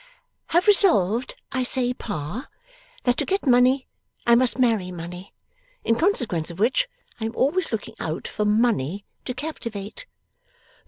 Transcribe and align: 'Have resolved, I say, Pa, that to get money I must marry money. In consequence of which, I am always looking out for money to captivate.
'Have 0.47 0.65
resolved, 0.65 1.35
I 1.51 1.61
say, 1.61 1.93
Pa, 1.93 2.47
that 3.03 3.17
to 3.17 3.23
get 3.25 3.45
money 3.45 3.87
I 4.25 4.33
must 4.33 4.57
marry 4.57 4.89
money. 4.89 5.31
In 5.83 5.93
consequence 5.95 6.49
of 6.49 6.57
which, 6.57 6.89
I 7.19 7.25
am 7.25 7.35
always 7.35 7.71
looking 7.71 7.93
out 7.99 8.27
for 8.27 8.43
money 8.43 9.05
to 9.25 9.35
captivate. 9.35 10.07